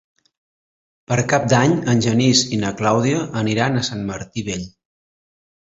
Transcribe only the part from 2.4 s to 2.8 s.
i na